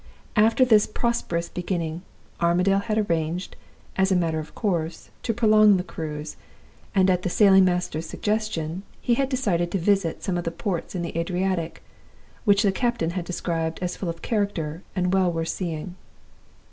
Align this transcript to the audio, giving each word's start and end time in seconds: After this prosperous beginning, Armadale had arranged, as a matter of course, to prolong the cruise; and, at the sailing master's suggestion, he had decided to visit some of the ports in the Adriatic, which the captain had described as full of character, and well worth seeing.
After 0.35 0.65
this 0.65 0.87
prosperous 0.87 1.47
beginning, 1.47 2.01
Armadale 2.41 2.79
had 2.79 2.97
arranged, 3.07 3.55
as 3.97 4.11
a 4.11 4.15
matter 4.15 4.39
of 4.39 4.55
course, 4.55 5.11
to 5.21 5.31
prolong 5.31 5.77
the 5.77 5.83
cruise; 5.83 6.37
and, 6.95 7.07
at 7.07 7.21
the 7.21 7.29
sailing 7.29 7.65
master's 7.65 8.07
suggestion, 8.07 8.81
he 8.99 9.13
had 9.13 9.29
decided 9.29 9.69
to 9.69 9.77
visit 9.77 10.23
some 10.23 10.39
of 10.39 10.43
the 10.43 10.49
ports 10.49 10.95
in 10.95 11.03
the 11.03 11.15
Adriatic, 11.15 11.83
which 12.45 12.63
the 12.63 12.71
captain 12.71 13.11
had 13.11 13.25
described 13.25 13.77
as 13.83 13.95
full 13.95 14.09
of 14.09 14.23
character, 14.23 14.81
and 14.95 15.13
well 15.13 15.31
worth 15.31 15.49
seeing. 15.49 15.93